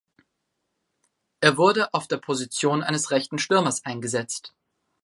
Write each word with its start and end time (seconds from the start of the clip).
Er 1.41 1.57
wurde 1.57 1.93
auf 1.93 2.07
der 2.07 2.17
Position 2.17 2.81
eines 2.81 3.11
rechten 3.11 3.37
Stürmers 3.37 3.85
eingesetzt. 3.85 4.51